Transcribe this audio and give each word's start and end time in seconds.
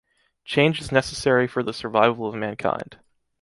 Change 0.45 0.81
is 0.81 0.91
necessary 0.91 1.45
for 1.47 1.61
the 1.61 1.73
survival 1.73 2.25
of 2.27 2.33
mankind. 2.33 2.97